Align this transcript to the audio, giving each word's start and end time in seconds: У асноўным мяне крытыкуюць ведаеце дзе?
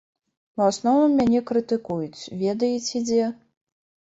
У 0.61 0.61
асноўным 0.69 1.13
мяне 1.19 1.41
крытыкуюць 1.51 2.31
ведаеце 2.45 3.03
дзе? 3.11 3.29